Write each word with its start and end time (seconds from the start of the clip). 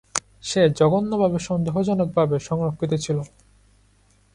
সে 0.43 0.61
জঘন্যভাবে, 0.75 1.37
সন্দেহজনকভাবে 1.39 2.35
সংরক্ষিত 2.39 2.91
ছিল। 2.95 3.17